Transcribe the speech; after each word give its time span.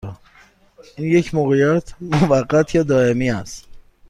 این 0.97 1.07
یک 1.07 1.35
موقعیت 1.35 1.93
موقت 2.01 2.75
یا 2.75 2.83
دائمی 2.83 3.31
است؟ 3.31 3.65